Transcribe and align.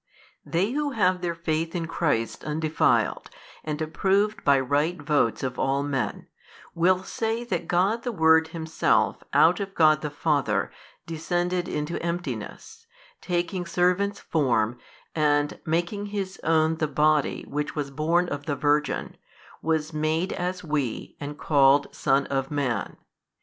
They 0.43 0.71
who 0.71 0.93
have 0.93 1.21
their 1.21 1.35
faith 1.35 1.75
in 1.75 1.85
Christ 1.85 2.43
undefiled, 2.43 3.29
and 3.63 3.79
approved 3.83 4.43
by 4.43 4.59
right 4.59 4.99
votes 4.99 5.43
of 5.43 5.59
all 5.59 5.83
men, 5.83 6.27
will 6.73 7.03
say 7.03 7.43
that 7.43 7.67
God 7.67 8.01
the 8.01 8.11
Word 8.11 8.47
Himself 8.47 9.21
out 9.31 9.59
of 9.59 9.75
God 9.75 10.01
the 10.01 10.09
Father 10.09 10.71
descended 11.05 11.67
into 11.67 12.01
emptiness, 12.01 12.87
taking 13.21 13.67
servant's 13.67 14.19
form 14.19 14.79
and, 15.13 15.59
making 15.67 16.07
His 16.07 16.39
own 16.43 16.77
the 16.77 16.87
Body 16.87 17.45
which 17.47 17.75
was 17.75 17.91
born 17.91 18.27
of 18.27 18.47
the 18.47 18.55
Virgin, 18.55 19.17
was 19.61 19.93
made 19.93 20.33
as 20.33 20.63
we 20.63 21.15
and 21.19 21.37
called 21.37 21.93
Son 21.93 22.25
of 22.25 22.49
Man. 22.49 22.97